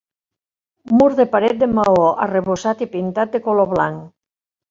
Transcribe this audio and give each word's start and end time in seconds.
Mur 0.99 1.09
de 1.19 1.25
paret 1.33 1.59
de 1.65 1.67
maó 1.73 2.07
arrebossat 2.25 2.81
i 2.87 2.89
pintat 2.97 3.35
de 3.37 3.45
color 3.51 3.69
blanc. 3.77 4.09